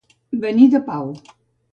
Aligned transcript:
Venir 0.45 0.67
de 0.75 0.81
pau. 0.87 1.11